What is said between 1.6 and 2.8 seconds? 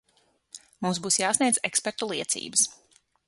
ekspertu liecības.